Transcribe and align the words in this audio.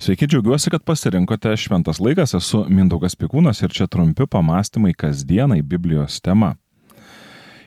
Sveiki, 0.00 0.26
džiaugiuosi, 0.26 0.70
kad 0.70 0.80
pasirinkote 0.82 1.50
šventas 1.60 1.98
laikas, 2.00 2.32
esu 2.38 2.62
Mindaugas 2.72 3.12
Pikūnas 3.20 3.58
ir 3.60 3.74
čia 3.76 3.84
trumpi 3.84 4.24
pamastymai 4.24 4.94
kasdienai 4.96 5.60
Biblijos 5.60 6.16
tema. 6.24 6.54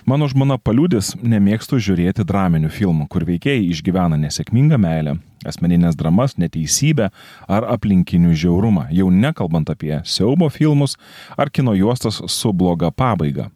Mano 0.10 0.26
žmona 0.32 0.58
paliūdis 0.58 1.12
nemėgstu 1.22 1.78
žiūrėti 1.78 2.26
draminių 2.26 2.74
filmų, 2.74 3.06
kur 3.14 3.28
veikėjai 3.30 3.70
išgyvena 3.70 4.18
nesėkmingą 4.26 4.82
meilę, 4.82 5.20
asmeninės 5.46 5.94
dramas, 6.00 6.34
neteisybę 6.42 7.12
ar 7.46 7.70
aplinkinių 7.77 8.34
žiaurumą, 8.34 8.88
jau 8.89 9.11
nekalbant 9.13 9.70
apie 9.70 10.00
siaubo 10.02 10.50
filmus 10.50 10.97
ar 11.38 11.54
kino 11.54 11.77
juostas 11.77 12.18
su 12.25 12.50
bloga 12.50 12.89
pabaiga. 12.89 13.52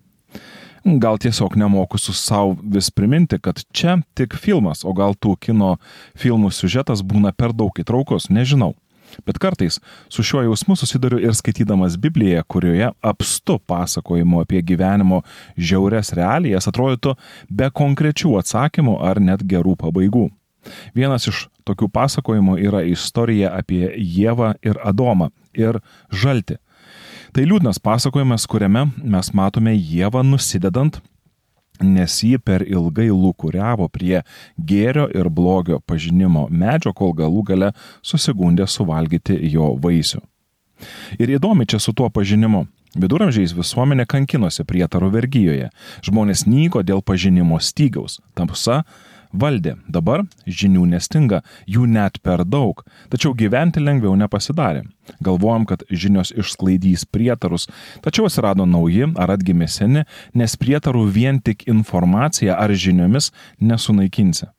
Gal 0.86 1.18
tiesiog 1.18 1.56
nemoku 1.58 1.98
su 1.98 2.14
savo 2.14 2.56
vis 2.64 2.90
priminti, 2.92 3.40
kad 3.40 3.64
čia 3.72 3.98
tik 4.14 4.36
filmas, 4.36 4.86
o 4.86 4.94
gal 4.94 5.16
tų 5.16 5.36
kino 5.42 5.78
filmų 6.18 6.52
siužetas 6.54 7.04
būna 7.04 7.34
per 7.34 7.54
daug 7.54 7.80
įtraukus, 7.80 8.30
nežinau. 8.30 8.74
Bet 9.26 9.40
kartais 9.40 9.80
su 10.10 10.24
šiuo 10.24 10.44
jausmu 10.46 10.76
susiduriu 10.76 11.20
ir 11.24 11.36
skaitydamas 11.36 11.98
Bibliją, 11.98 12.44
kurioje 12.48 12.92
apstu 13.02 13.58
pasakojimo 13.60 14.42
apie 14.44 14.62
gyvenimo 14.62 15.22
žiaures 15.58 16.12
realijas 16.18 16.68
atrodytų 16.68 17.16
be 17.50 17.70
konkrečių 17.72 18.36
atsakymų 18.42 18.98
ar 19.04 19.22
net 19.24 19.46
gerų 19.48 19.78
pabaigų. 19.80 20.28
Vienas 20.96 21.28
iš 21.32 21.48
tokių 21.68 21.88
pasakojimų 21.94 22.58
yra 22.68 22.84
istorija 22.84 23.54
apie 23.56 23.88
Jėvą 23.96 24.54
ir 24.64 24.80
Adomą 24.84 25.32
ir 25.56 25.80
žalti. 26.12 26.60
Tai 27.36 27.44
liūdnas 27.44 27.80
pasakojimas, 27.84 28.48
kuriame 28.50 28.88
mes 29.04 29.30
matome 29.36 29.74
Jėvą 29.76 30.24
nusidedant, 30.26 31.02
nes 31.84 32.16
ji 32.24 32.40
per 32.40 32.64
ilgai 32.66 33.10
lūkuriavo 33.12 33.90
prie 33.94 34.24
gėrio 34.58 35.08
ir 35.14 35.30
blogio 35.30 35.80
pažinimo 35.86 36.48
medžio, 36.50 36.94
kol 36.94 37.14
galų 37.18 37.44
gale 37.52 37.74
susigundė 38.02 38.68
suvalgyti 38.68 39.38
jo 39.52 39.76
vaisių. 39.82 40.24
Ir 41.18 41.38
įdomi 41.38 41.66
čia 41.66 41.80
su 41.82 41.94
tuo 41.94 42.10
pažinimu. 42.14 42.66
Viduramžiais 42.98 43.54
visuomenė 43.54 44.08
kankinosi 44.10 44.64
prietarų 44.66 45.12
vergyjoje. 45.14 45.70
Žmonės 46.06 46.46
nyko 46.48 46.82
dėl 46.86 47.04
pažinimo 47.06 47.60
stygiaus. 47.62 48.18
Tamsa 48.38 48.84
valdė. 49.40 49.76
Dabar 49.88 50.26
žinių 50.46 50.86
nestinga, 50.94 51.42
jų 51.70 51.88
net 51.92 52.20
per 52.26 52.44
daug, 52.46 52.84
tačiau 53.12 53.36
gyventi 53.38 53.84
lengviau 53.84 54.16
nepasidarė. 54.20 54.84
Galvojom, 55.24 55.66
kad 55.70 55.86
žinios 55.90 56.34
išsklaidys 56.36 57.06
prietarus, 57.08 57.68
tačiau 58.04 58.28
atsirado 58.28 58.68
nauji 58.68 59.08
ar 59.16 59.34
atgimė 59.38 59.70
seni, 59.72 60.04
nes 60.36 60.58
prietarų 60.60 61.06
vien 61.14 61.42
tik 61.42 61.68
informacija 61.72 62.58
ar 62.60 62.74
žiniomis 62.74 63.32
nesunaikinsi. 63.62 64.50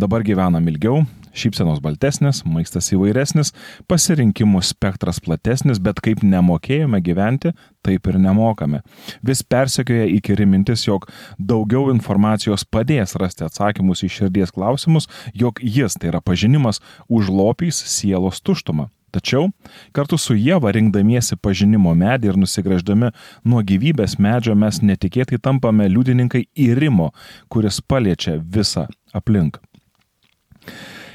Dabar 0.00 0.24
gyvenam 0.24 0.66
ilgiau, 0.72 1.04
Šypsenos 1.36 1.80
baltesnės, 1.84 2.42
maistas 2.48 2.90
įvairesnis, 2.94 3.52
pasirinkimų 3.90 4.62
spektras 4.66 5.20
platesnis, 5.22 5.80
bet 5.82 6.02
kaip 6.02 6.24
nemokėjome 6.26 7.00
gyventi, 7.06 7.54
taip 7.86 8.06
ir 8.10 8.18
nemokame. 8.20 8.82
Vis 9.26 9.42
persekioja 9.46 10.08
įkiri 10.16 10.46
mintis, 10.50 10.86
jog 10.88 11.06
daugiau 11.38 11.88
informacijos 11.94 12.66
padės 12.66 13.16
rasti 13.20 13.46
atsakymus 13.46 14.04
į 14.06 14.12
širdies 14.16 14.54
klausimus, 14.54 15.08
jog 15.34 15.62
jis, 15.62 15.98
tai 15.98 16.10
yra 16.12 16.22
pažinimas, 16.24 16.82
užlopys 17.08 17.78
sielos 17.90 18.42
tuštumą. 18.42 18.90
Tačiau 19.10 19.48
kartu 19.96 20.18
su 20.22 20.36
Jėva 20.38 20.70
rinkdamiesi 20.74 21.34
pažinimo 21.42 21.96
medį 21.98 22.30
ir 22.30 22.38
nusigraždami 22.38 23.10
nuo 23.42 23.62
gyvybės 23.66 24.16
medžio 24.22 24.54
mes 24.54 24.78
netikėtai 24.86 25.40
tampame 25.42 25.88
liudininkai 25.90 26.44
įrimo, 26.54 27.10
kuris 27.50 27.80
paliečia 27.82 28.38
visą 28.38 28.86
aplink. 29.14 29.58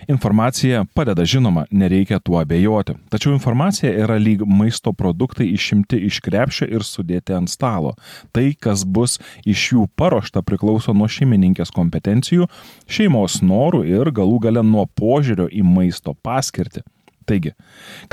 Informacija 0.07 0.85
padeda, 0.93 1.25
žinoma, 1.25 1.65
nereikia 1.71 2.19
tuo 2.19 2.37
abejoti. 2.39 2.93
Tačiau 3.09 3.33
informacija 3.33 3.89
yra 4.03 4.17
lyg 4.21 4.43
maisto 4.45 4.93
produktai 4.93 5.47
išimti 5.53 5.97
iš 6.05 6.19
krepšio 6.25 6.67
ir 6.69 6.85
sudėti 6.85 7.33
ant 7.33 7.49
stalo. 7.49 7.95
Tai, 8.31 8.45
kas 8.61 8.85
bus 8.85 9.17
iš 9.45 9.71
jų 9.73 9.87
paruošta, 9.97 10.43
priklauso 10.45 10.93
nuo 10.93 11.09
šeimininkės 11.09 11.73
kompetencijų, 11.73 12.45
šeimos 12.85 13.41
norų 13.41 13.85
ir 13.89 14.11
galų 14.13 14.43
gale 14.45 14.65
nuo 14.65 14.85
požiūrio 14.85 15.47
į 15.49 15.65
maisto 15.65 16.13
paskirtį. 16.13 16.85
Taigi, 17.25 17.55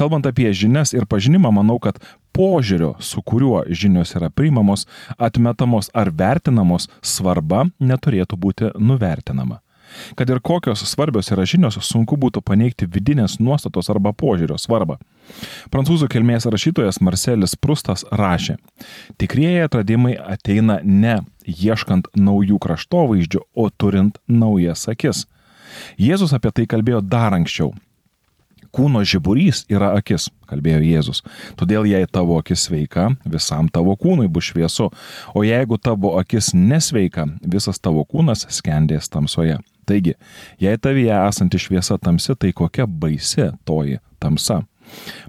kalbant 0.00 0.24
apie 0.24 0.48
žinias 0.56 0.94
ir 0.96 1.04
pažinimą, 1.04 1.50
manau, 1.52 1.76
kad 1.76 1.98
požiūrio, 2.32 2.94
su 3.04 3.20
kuriuo 3.20 3.66
žinios 3.68 4.14
yra 4.16 4.30
priimamos, 4.32 4.86
atmetamos 5.20 5.92
ar 5.92 6.08
vertinamos 6.08 6.88
svarba 7.04 7.66
neturėtų 7.76 8.40
būti 8.40 8.72
nuvertinama. 8.80 9.60
Kad 10.18 10.30
ir 10.30 10.40
kokios 10.44 10.84
svarbios 10.88 11.30
yra 11.34 11.46
žinios, 11.48 11.78
sunku 11.86 12.18
būtų 12.20 12.42
paneigti 12.44 12.88
vidinės 12.88 13.38
nuostatos 13.40 13.90
arba 13.92 14.12
požiūrio 14.12 14.58
svarbą. 14.60 14.98
Prancūzų 15.72 16.08
kilmės 16.12 16.48
rašytojas 16.50 17.00
Marcelis 17.00 17.54
Prustas 17.56 18.04
rašė, 18.10 18.58
tikrieji 19.22 19.66
atradimai 19.68 20.16
ateina 20.18 20.80
ne 20.82 21.20
ieškant 21.46 22.10
naujų 22.16 22.58
kraštovaizdžių, 22.62 23.46
o 23.54 23.70
turint 23.70 24.18
naujas 24.28 24.88
akis. 24.90 25.26
Jėzus 26.00 26.34
apie 26.36 26.52
tai 26.52 26.68
kalbėjo 26.68 27.00
dar 27.00 27.34
anksčiau. 27.34 27.72
Kūno 28.72 29.02
žiburys 29.04 29.66
yra 29.68 29.90
akis, 29.98 30.30
kalbėjo 30.48 30.78
Jėzus. 30.80 31.20
Todėl 31.60 31.84
jei 31.90 32.06
tavo 32.08 32.38
akis 32.40 32.64
sveika, 32.70 33.10
visam 33.28 33.68
tavo 33.68 33.92
kūnui 34.00 34.30
bus 34.32 34.48
šviesu, 34.48 34.88
o 35.36 35.42
jeigu 35.44 35.76
tavo 35.76 36.14
akis 36.16 36.54
nesveika, 36.56 37.26
visas 37.44 37.82
tavo 37.84 38.06
kūnas 38.08 38.46
skendės 38.48 39.12
tamsoje. 39.12 39.58
Taigi, 39.86 40.14
jei 40.62 40.78
tavyje 40.78 41.14
esanti 41.28 41.58
šviesa 41.58 41.98
tamsi, 41.98 42.36
tai 42.38 42.52
kokia 42.52 42.86
baisi 42.86 43.50
toji 43.64 43.98
tamsa. 44.22 44.62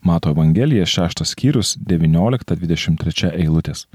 Mato 0.04 0.30
Evangelija 0.34 0.86
6 0.86 1.24
skyrius 1.30 1.78
19-23 1.88 3.32
eilutės. 3.38 3.86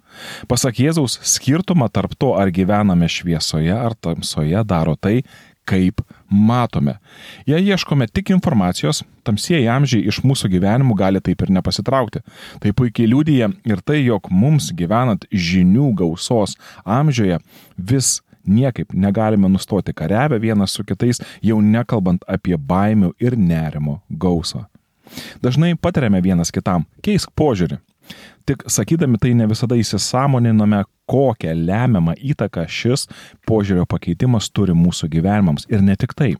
Pasak 0.48 0.80
Jėzaus, 0.80 1.18
skirtumą 1.26 1.90
tarp 1.92 2.14
to, 2.18 2.32
ar 2.38 2.52
gyvename 2.54 3.08
šviesoje 3.10 3.74
ar 3.74 3.96
tamsoje, 4.00 4.62
daro 4.64 4.96
tai, 4.96 5.20
kaip 5.68 6.00
matome. 6.28 6.96
Jei 7.46 7.60
ieškome 7.68 8.08
tik 8.08 8.30
informacijos, 8.32 9.02
tamsieji 9.28 9.68
amžiai 9.68 10.08
iš 10.08 10.22
mūsų 10.24 10.48
gyvenimų 10.54 10.96
gali 10.96 11.20
taip 11.24 11.44
ir 11.44 11.52
nepasitraukti. 11.58 12.22
Tai 12.62 12.72
puikiai 12.76 13.10
liūdija 13.10 13.50
ir 13.68 13.84
tai, 13.84 14.00
jog 14.06 14.30
mums 14.32 14.70
gyvenant 14.76 15.28
žinių 15.32 15.92
gausos 15.98 16.56
amžiuje 16.84 17.40
vis 17.76 18.18
niekaip 18.48 18.94
negalime 18.94 19.48
nustoti 19.48 19.94
kariavę 19.94 20.40
vienas 20.42 20.74
su 20.74 20.84
kitais, 20.84 21.22
jau 21.42 21.60
nekalbant 21.62 22.24
apie 22.28 22.56
baimių 22.56 23.12
ir 23.20 23.36
nerimo 23.38 24.00
gausą. 24.10 24.66
Dažnai 25.42 25.74
patariame 25.80 26.20
vienas 26.24 26.52
kitam, 26.52 26.84
keisk 27.04 27.32
požiūrį. 27.36 27.78
Tik 28.48 28.64
sakydami 28.72 29.20
tai 29.20 29.34
ne 29.36 29.46
visada 29.48 29.76
įsisamoniname, 29.76 30.82
kokią 31.08 31.52
lemiamą 31.56 32.14
įtaką 32.16 32.64
šis 32.68 33.06
požiūrio 33.48 33.84
pakeitimas 33.88 34.48
turi 34.52 34.76
mūsų 34.76 35.08
gyvenimams. 35.12 35.68
Ir 35.72 35.84
ne 35.84 35.96
tik 35.96 36.14
tai. 36.16 36.34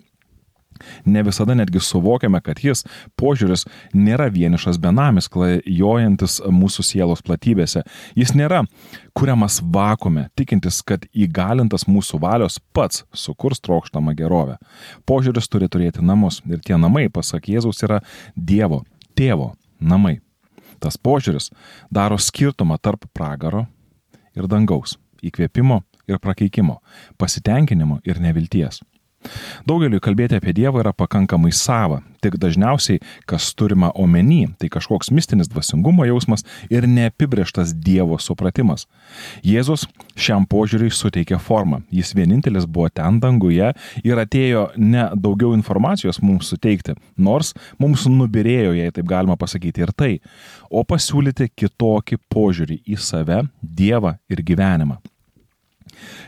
Ne 1.05 1.23
visada 1.27 1.57
netgi 1.59 1.83
suvokiame, 1.83 2.41
kad 2.45 2.61
jis 2.63 2.85
požiūris 3.19 3.67
nėra 3.95 4.29
vienišas 4.35 4.81
benamis, 4.83 5.31
klajojantis 5.33 6.41
mūsų 6.45 6.87
sielos 6.87 7.25
platybėse. 7.27 7.85
Jis 8.19 8.35
nėra 8.39 8.65
kuriamas 9.19 9.59
vakume, 9.75 10.29
tikintis, 10.39 10.79
kad 10.87 11.03
įgalintas 11.11 11.89
mūsų 11.91 12.21
valios 12.23 12.61
pats 12.77 13.03
sukurs 13.11 13.59
trokštamą 13.65 14.15
gerovę. 14.19 14.59
Požiūris 15.09 15.51
turi 15.51 15.67
turėti 15.67 16.05
namus 16.05 16.39
ir 16.47 16.63
tie 16.63 16.79
namai, 16.79 17.09
pasak 17.11 17.49
Jėzaus, 17.51 17.83
yra 17.83 17.99
Dievo, 18.37 18.85
tėvo 19.19 19.53
namai. 19.81 20.21
Tas 20.79 20.95
požiūris 20.95 21.51
daro 21.91 22.19
skirtumą 22.23 22.79
tarp 22.79 23.09
pragaro 23.11 23.67
ir 24.39 24.47
dangaus, 24.47 24.95
įkvėpimo 25.27 25.83
ir 26.07 26.23
prakeikimo, 26.23 26.79
pasitenkinimo 27.19 27.99
ir 28.07 28.23
nevilties. 28.23 28.85
Daugeliu 29.69 30.01
kalbėti 30.03 30.39
apie 30.39 30.55
Dievą 30.57 30.83
yra 30.83 30.93
pakankamai 30.97 31.51
sava, 31.55 32.01
tik 32.23 32.39
dažniausiai, 32.41 33.01
kas 33.29 33.51
turima 33.59 33.91
omeny, 33.95 34.49
tai 34.59 34.71
kažkoks 34.73 35.13
mistinis 35.15 35.51
dvasingumo 35.51 36.07
jausmas 36.09 36.45
ir 36.73 36.87
neapibrieštas 36.89 37.75
Dievo 37.75 38.19
supratimas. 38.23 38.87
Jėzus 39.47 39.87
šiam 40.19 40.47
požiūriui 40.49 40.91
suteikė 40.95 41.39
formą, 41.43 41.83
jis 41.95 42.15
vienintelis 42.17 42.67
buvo 42.67 42.89
ten 42.91 43.21
danguje 43.23 43.73
ir 44.05 44.23
atėjo 44.23 44.69
ne 44.77 45.09
daugiau 45.15 45.55
informacijos 45.57 46.23
mums 46.23 46.51
suteikti, 46.53 46.97
nors 47.17 47.55
mums 47.79 48.07
nubirėjo, 48.11 48.75
jei 48.79 48.95
taip 48.95 49.09
galima 49.11 49.39
pasakyti, 49.39 49.85
ir 49.85 49.95
tai, 49.95 50.13
o 50.71 50.85
pasiūlyti 50.85 51.51
kitokį 51.55 52.21
požiūrį 52.33 52.83
į 52.87 52.99
save, 52.99 53.45
Dievą 53.63 54.17
ir 54.31 54.43
gyvenimą. 54.43 54.99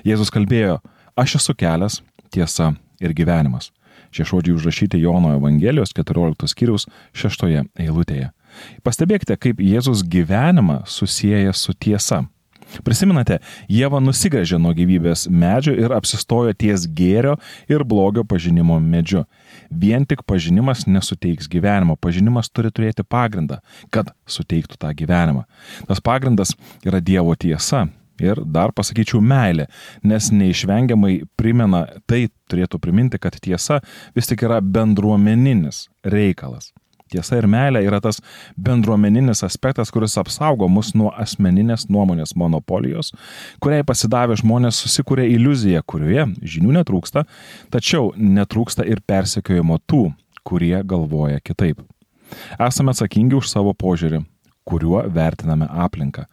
Jėzus 0.06 0.30
kalbėjo, 0.32 0.78
aš 1.18 1.38
esu 1.40 1.54
kelias, 1.58 2.00
tiesa 2.32 2.70
ir 3.00 3.14
gyvenimas. 3.16 3.70
Šie 4.10 4.26
žodžiai 4.26 4.56
užrašyti 4.56 5.00
Jono 5.00 5.34
Evangelijos 5.36 5.94
14 5.94 6.50
skyriaus 6.50 6.88
6 7.14 7.46
eilutėje. 7.78 8.30
Pastebėkite, 8.82 9.36
kaip 9.38 9.62
Jėzus 9.62 10.02
gyvenimą 10.02 10.82
susijęja 10.90 11.54
su 11.54 11.74
tiesa. 11.74 12.24
Prisiminate, 12.86 13.40
Jėva 13.70 13.98
nusigrėžė 14.02 14.58
nuo 14.62 14.70
gyvybės 14.76 15.26
medžio 15.26 15.74
ir 15.74 15.94
apsistojo 15.94 16.54
ties 16.54 16.86
gėrio 16.86 17.34
ir 17.70 17.82
blogio 17.82 18.22
pažinimo 18.22 18.78
medžiu. 18.82 19.24
Vien 19.70 20.06
tik 20.06 20.22
pažinimas 20.28 20.86
nesuteiks 20.86 21.50
gyvenimo. 21.50 21.96
Pažinimas 21.98 22.50
turi 22.50 22.70
turėti 22.70 23.02
pagrindą, 23.02 23.58
kad 23.90 24.12
suteiktų 24.26 24.78
tą 24.78 24.92
gyvenimą. 24.94 25.46
Tas 25.90 26.02
pagrindas 26.04 26.54
yra 26.86 27.02
Dievo 27.02 27.34
tiesa. 27.34 27.88
Ir 28.20 28.42
dar 28.44 28.74
pasakyčiau 28.76 29.22
meilė, 29.24 29.66
nes 30.04 30.30
neišvengiamai 30.34 31.22
primena, 31.40 31.86
tai 32.06 32.28
turėtų 32.50 32.80
priminti, 32.82 33.20
kad 33.22 33.38
tiesa 33.40 33.80
vis 34.16 34.28
tik 34.30 34.44
yra 34.46 34.60
bendruomeninis 34.60 35.88
reikalas. 36.04 36.70
Tiesa 37.10 37.40
ir 37.40 37.48
meilė 37.50 37.82
yra 37.82 37.98
tas 38.02 38.20
bendruomeninis 38.54 39.42
aspektas, 39.42 39.90
kuris 39.90 40.14
apsaugo 40.20 40.68
mus 40.70 40.92
nuo 40.94 41.10
asmeninės 41.18 41.88
nuomonės 41.90 42.36
monopolijos, 42.38 43.10
kuriai 43.62 43.86
pasidavę 43.86 44.36
žmonės 44.38 44.78
susikūrė 44.84 45.26
iliuziją, 45.32 45.82
kurioje 45.90 46.28
žinių 46.54 46.76
netrūksta, 46.78 47.24
tačiau 47.74 48.12
netrūksta 48.14 48.86
ir 48.86 49.02
persekiojimo 49.02 49.80
tų, 49.90 50.04
kurie 50.46 50.76
galvoja 50.86 51.42
kitaip. 51.42 51.82
Esame 52.62 52.94
atsakingi 52.94 53.34
už 53.40 53.50
savo 53.50 53.74
požiūrį, 53.74 54.22
kuriuo 54.68 55.02
vertiname 55.14 55.66
aplinką. 55.70 56.24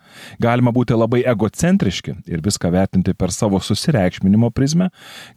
Galima 0.42 0.72
būti 0.76 0.96
labai 0.98 1.24
egocentriški 1.28 2.16
ir 2.30 2.44
viską 2.46 2.72
vertinti 2.74 3.14
per 3.18 3.34
savo 3.34 3.60
susireikšminimo 3.64 4.50
prizmę, 4.56 4.90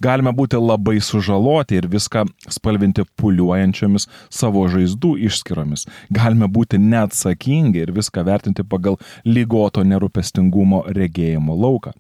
galime 0.03 0.33
būti 0.37 0.61
labai 0.61 0.99
sužaloti 1.05 1.81
ir 1.81 1.89
viską 1.91 2.27
spalvinti 2.49 3.07
puliuojančiomis 3.21 4.09
savo 4.29 4.67
žaizdų 4.73 5.17
išskiromis, 5.31 5.87
galime 6.11 6.51
būti 6.51 6.81
neatsakingi 6.83 7.85
ir 7.87 7.95
viską 7.97 8.25
vertinti 8.27 8.67
pagal 8.67 9.01
lygoto 9.25 9.85
nerūpestingumo 9.87 10.85
regėjimo 10.97 11.57
lauką. 11.57 11.95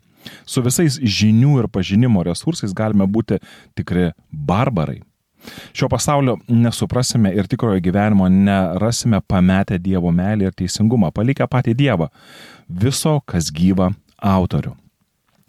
Su 0.45 0.61
visais 0.61 0.99
žinių 1.01 1.63
ir 1.63 1.69
pažinimo 1.73 2.25
resursais 2.27 2.75
galime 2.77 3.07
būti 3.09 3.41
tikri 3.79 4.11
barbarai. 4.31 5.01
Šio 5.73 5.89
pasaulio 5.89 6.37
nesuprasime 6.49 7.33
ir 7.37 7.49
tikrojo 7.51 7.81
gyvenimo 7.81 8.29
nerasime 8.29 9.21
pametę 9.21 9.79
Dievo 9.79 10.13
meilį 10.13 10.51
ir 10.51 10.57
teisingumą, 10.57 11.13
palikę 11.15 11.47
patį 11.51 11.75
Dievą, 11.79 12.11
viso, 12.69 13.19
kas 13.27 13.51
gyva 13.55 13.91
autorių. 14.21 14.75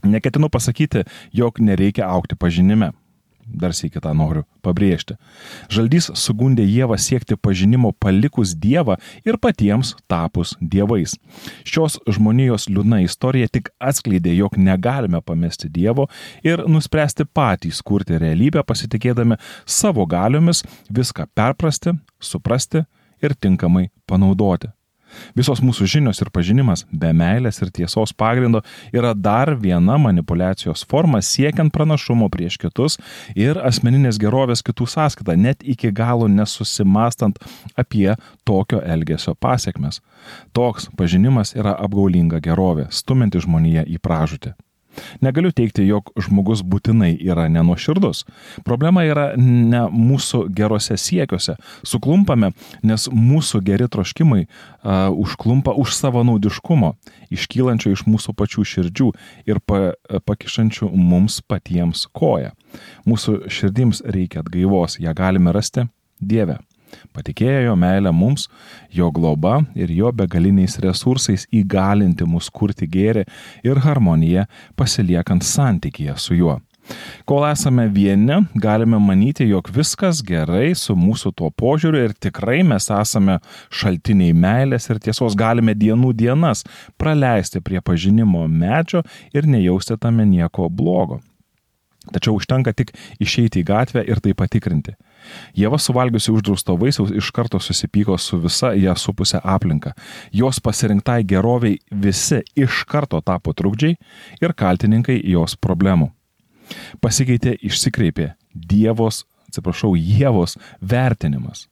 Neketinu 0.08 0.50
pasakyti, 0.50 1.04
jog 1.34 1.60
nereikia 1.62 2.08
aukti 2.10 2.36
pažinime 2.36 2.92
dar 3.54 3.76
sėki 3.76 4.02
tą 4.04 4.14
noriu 4.18 4.44
pabrėžti. 4.66 5.18
Žaldys 5.72 6.10
sugundė 6.18 6.66
Jėvą 6.66 6.98
siekti 7.02 7.38
pažinimo 7.38 7.94
palikus 8.00 8.54
Dievą 8.56 8.98
ir 9.28 9.38
patiems 9.42 9.94
tapus 10.12 10.56
dievais. 10.62 11.16
Šios 11.68 12.00
žmonijos 12.08 12.68
liūdna 12.72 13.02
istorija 13.06 13.52
tik 13.52 13.72
atskleidė, 13.80 14.34
jog 14.38 14.58
negalime 14.58 15.22
pamesti 15.22 15.70
Dievo 15.70 16.08
ir 16.44 16.66
nuspręsti 16.68 17.28
patys 17.34 17.82
kurti 17.86 18.20
realybę 18.22 18.64
pasitikėdami 18.68 19.40
savo 19.66 20.06
galiomis 20.06 20.66
viską 20.90 21.28
perprasti, 21.36 21.96
suprasti 22.20 22.86
ir 23.22 23.36
tinkamai 23.38 23.90
panaudoti. 24.10 24.72
Visos 25.38 25.62
mūsų 25.64 25.88
žinios 25.96 26.22
ir 26.24 26.32
pažinimas 26.34 26.86
be 26.92 27.12
meilės 27.16 27.62
ir 27.62 27.72
tiesos 27.74 28.14
pagrindo 28.14 28.64
yra 28.94 29.14
dar 29.16 29.54
viena 29.60 29.98
manipulacijos 30.02 30.86
forma 30.88 31.22
siekiant 31.26 31.74
pranašumo 31.74 32.30
prieš 32.34 32.58
kitus 32.62 32.98
ir 33.36 33.60
asmeninės 33.62 34.20
gerovės 34.22 34.64
kitų 34.66 34.88
sąskaitą, 34.96 35.38
net 35.38 35.64
iki 35.64 35.92
galo 35.92 36.28
nesusimastant 36.32 37.40
apie 37.76 38.10
tokio 38.48 38.82
elgesio 38.82 39.36
pasiekmes. 39.36 40.02
Toks 40.54 40.90
pažinimas 40.98 41.56
yra 41.58 41.76
apgaulinga 41.78 42.42
gerovė, 42.44 42.90
stuminti 42.92 43.42
žmoniją 43.42 43.88
į 43.88 44.02
pražūtį. 44.04 44.56
Negaliu 45.22 45.52
teikti, 45.56 45.86
jog 45.88 46.12
žmogus 46.20 46.64
būtinai 46.66 47.14
yra 47.20 47.48
nenuoširdus. 47.52 48.24
Problema 48.68 49.04
yra 49.08 49.32
ne 49.38 49.84
mūsų 49.92 50.46
gerose 50.56 50.98
siekiuose. 51.00 51.58
Suklumpame, 51.88 52.52
nes 52.84 53.08
mūsų 53.12 53.64
geri 53.68 53.90
troškimai 53.92 54.46
uh, 54.46 55.10
užklumpa 55.12 55.76
už 55.78 55.96
savo 55.98 56.24
naudiškumo, 56.28 56.94
iškylančio 57.34 57.94
iš 57.96 58.06
mūsų 58.10 58.36
pačių 58.38 58.66
širdžių 58.74 59.12
ir 59.50 59.62
pa, 59.66 59.94
pakišančių 60.28 60.92
mums 60.96 61.42
patiems 61.46 62.08
koją. 62.12 62.54
Mūsų 63.08 63.52
širdims 63.52 64.04
reikia 64.08 64.46
atgaivos, 64.46 65.00
ją 65.02 65.16
galime 65.18 65.54
rasti 65.56 65.88
Dieve. 66.22 66.60
Patikėjo 67.16 67.68
jo 67.68 67.76
meilę 67.80 68.14
mums, 68.16 68.48
jo 68.92 69.12
globa 69.12 69.60
ir 69.76 69.92
jo 69.94 70.12
begaliniais 70.16 70.80
resursais 70.84 71.48
įgalinti 71.52 72.28
mus 72.28 72.50
kurti 72.50 72.88
gėrį 72.90 73.28
ir 73.68 73.86
harmoniją, 73.86 74.48
pasiliekant 74.80 75.46
santykėje 75.48 76.18
su 76.18 76.38
juo. 76.40 76.60
Kol 77.30 77.46
esame 77.46 77.86
vieni, 77.94 78.40
galime 78.58 79.00
manyti, 79.00 79.46
jog 79.48 79.70
viskas 79.74 80.22
gerai 80.26 80.74
su 80.76 80.96
mūsų 80.98 81.32
tuo 81.38 81.52
požiūriu 81.62 82.02
ir 82.08 82.16
tikrai 82.18 82.62
mes 82.68 82.90
esame 82.92 83.38
šaltiniai 83.82 84.34
meilės 84.34 84.90
ir 84.90 85.00
tiesos, 85.04 85.38
galime 85.38 85.76
dienų 85.78 86.14
dienas 86.18 86.66
praleisti 87.00 87.62
prie 87.62 87.82
pažinimo 87.86 88.48
medžio 88.48 89.04
ir 89.34 89.48
nejausti 89.48 90.00
tame 90.02 90.26
nieko 90.28 90.68
blogo. 90.70 91.22
Tačiau 92.12 92.40
užtenka 92.40 92.74
tik 92.74 92.96
išeiti 93.22 93.62
į 93.62 93.68
gatvę 93.68 94.04
ir 94.10 94.20
tai 94.24 94.34
patikrinti. 94.34 94.96
Jėva 95.58 95.80
suvalgiusi 95.82 96.32
uždrausto 96.34 96.76
vaisiaus 96.80 97.12
iš 97.16 97.32
karto 97.36 97.60
susipyko 97.60 98.18
su 98.18 98.40
visa 98.42 98.74
ją 98.78 98.96
supusią 98.98 99.42
aplinką. 99.44 99.94
Jos 100.32 100.60
pasirinktai 100.64 101.24
geroviai 101.28 101.80
visi 101.92 102.42
iš 102.56 102.84
karto 102.90 103.22
tapo 103.22 103.54
trukdžiai 103.54 103.98
ir 104.42 104.56
kaltininkai 104.58 105.20
jos 105.34 105.58
problemų. 105.58 106.12
Pasikeitė, 107.04 107.58
išsikreipė 107.68 108.32
Dievos, 108.56 109.26
atsiprašau, 109.50 109.94
Jėvos 109.96 110.58
vertinimas. 110.82 111.68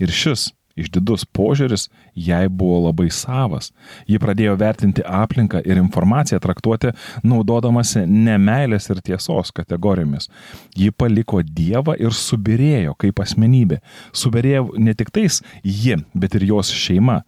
Ir 0.00 0.12
šis 0.12 0.50
Išdidus 0.78 1.24
požiūris 1.36 1.88
jai 2.14 2.46
buvo 2.48 2.78
labai 2.86 3.10
savas. 3.12 3.70
Ji 4.08 4.20
pradėjo 4.22 4.56
vertinti 4.60 5.04
aplinką 5.04 5.60
ir 5.64 5.80
informaciją 5.80 6.40
traktuoti 6.42 6.94
naudodamasi 7.24 8.06
ne 8.06 8.38
meilės 8.40 8.88
ir 8.92 9.02
tiesos 9.04 9.52
kategorijomis. 9.52 10.30
Ji 10.76 10.90
paliko 10.90 11.42
Dievą 11.42 11.96
ir 12.00 12.16
subirėjo 12.16 12.96
kaip 12.98 13.20
asmenybė. 13.20 13.82
Subirėjo 14.16 14.72
ne 14.78 14.96
tik 14.96 15.12
tais 15.12 15.42
ji, 15.62 15.98
bet 16.14 16.38
ir 16.38 16.48
jos 16.52 16.72
šeima. 16.72 17.22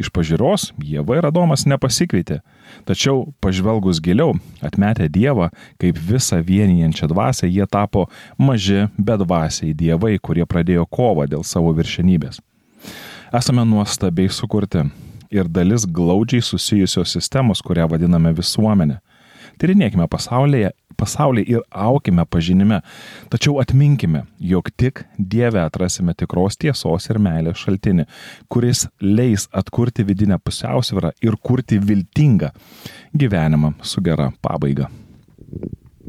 Iš 0.00 0.08
pažiūros 0.14 0.70
Jėva 0.80 1.18
ir 1.18 1.26
Adomas 1.28 1.66
nepasikvietė, 1.68 2.40
tačiau 2.88 3.26
pažvelgus 3.44 4.00
giliau, 4.02 4.34
atmetę 4.64 5.08
Dievą 5.12 5.50
kaip 5.82 5.98
visą 6.10 6.40
vienijančią 6.46 7.10
dvasę, 7.12 7.50
jie 7.50 7.66
tapo 7.70 8.06
maži 8.38 8.86
bedvasiai 8.96 9.76
dievai, 9.76 10.16
kurie 10.18 10.48
pradėjo 10.48 10.88
kovą 10.88 11.28
dėl 11.28 11.44
savo 11.46 11.74
viršenybės. 11.76 12.40
Esame 13.32 13.64
nuostabiai 13.64 14.28
sukurti 14.28 14.84
ir 15.32 15.48
dalis 15.48 15.86
glaudžiai 15.86 16.42
susijusios 16.44 17.14
sistemos, 17.16 17.62
kurią 17.64 17.88
vadiname 17.88 18.34
visuomenė. 18.36 18.98
Tyrinėkime 19.60 20.06
pasaulyje, 20.10 20.70
pasaulį 20.98 21.44
ir 21.54 21.62
aukime 21.70 22.24
pažinime, 22.28 22.80
tačiau 23.32 23.58
atminkime, 23.62 24.24
jog 24.52 24.70
tik 24.76 25.04
Dieve 25.18 25.60
atrasime 25.62 26.14
tikros 26.18 26.56
tiesos 26.60 27.08
ir 27.10 27.20
meilės 27.22 27.60
šaltinį, 27.64 28.06
kuris 28.52 28.86
leis 29.00 29.48
atkurti 29.52 30.06
vidinę 30.08 30.40
pusiausvyrą 30.42 31.12
ir 31.24 31.38
kurti 31.42 31.80
viltingą 31.80 32.52
gyvenimą 33.16 33.74
su 33.82 34.04
gera 34.04 34.32
pabaiga. 34.42 34.88